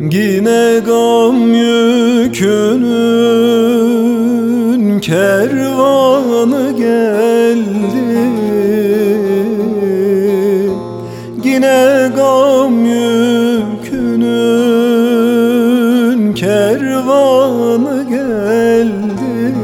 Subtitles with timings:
[0.00, 2.60] Yine gam yükünün
[5.00, 8.30] kervanı geldi.
[11.44, 13.10] Yine gam yükünün
[16.34, 19.54] kervanı geldi.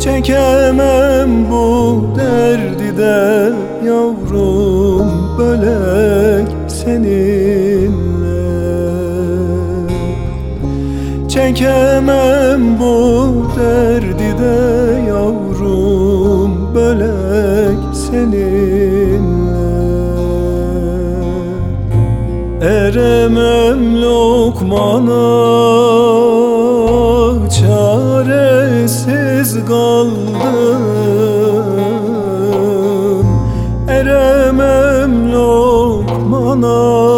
[0.00, 1.13] Çekemem
[11.44, 14.56] Çekemem bu derdi de
[15.08, 18.44] yavrum bölek seninle.
[22.60, 25.24] Eremem lokmana
[27.48, 28.84] çaresiz
[29.66, 30.36] kaldım.
[33.88, 37.13] Eremem lokmana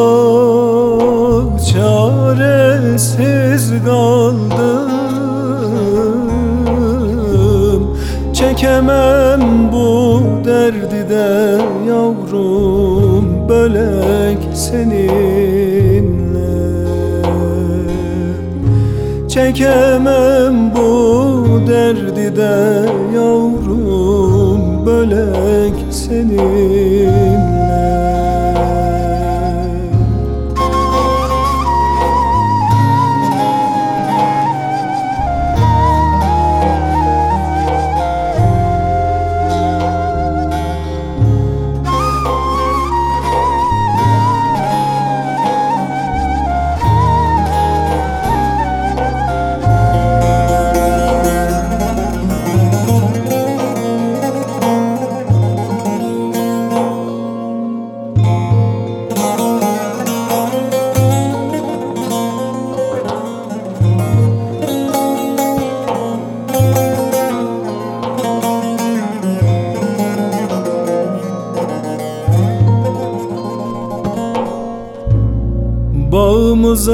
[8.56, 15.26] Çekemem bu derdi de yavrum bölek seninle.
[19.28, 27.25] Çekemem bu derdi de yavrum bölek seninle
[76.12, 76.92] Bağımıza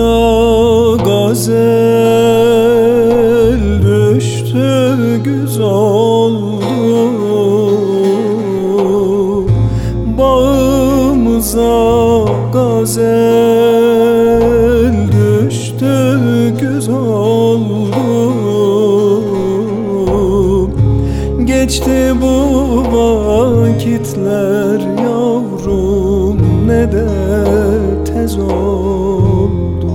[1.05, 1.53] gazel
[3.83, 6.63] düştü güz oldu
[10.19, 11.63] Bağımıza
[12.53, 13.13] gazel
[15.13, 16.19] düştü
[16.61, 17.93] güz oldu
[21.45, 22.37] Geçti bu
[22.97, 26.93] vakitler yavrum ne
[28.23, 29.93] tez oldu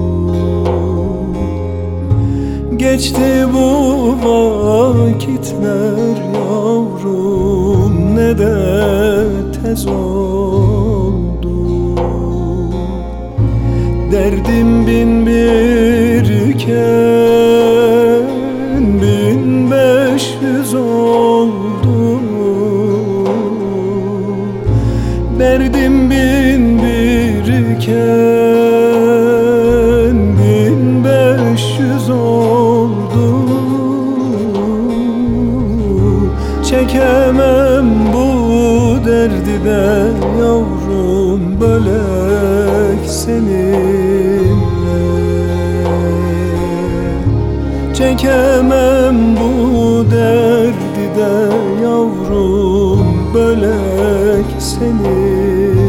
[2.76, 8.56] Geçti bu vakitler yavrum ne de
[9.64, 11.58] tez oldu
[14.12, 18.28] Derdim bin bir iken
[19.02, 22.20] bin beş yüz oldu
[25.40, 27.98] Derdim bin bir iken
[30.38, 33.48] bin beş yüz oldu.
[36.64, 38.28] Çekemem bu
[39.06, 43.68] derdi de yavrum bölek seninle.
[47.94, 51.34] Çekemem bu derdi de
[51.84, 55.87] yavrum bölek seninle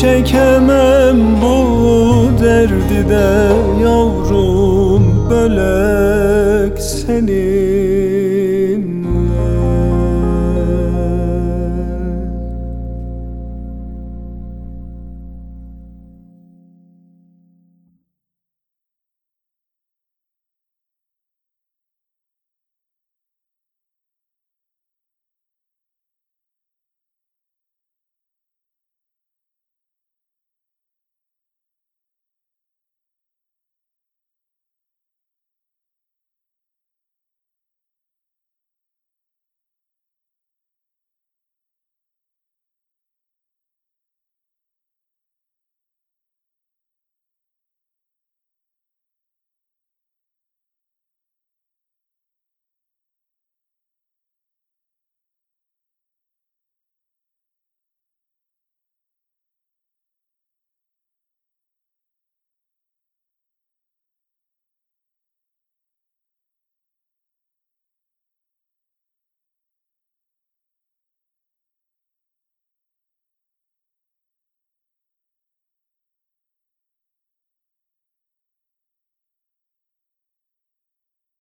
[0.00, 3.52] Çekemem bu derdi de
[3.84, 7.69] yavrum bölek seninle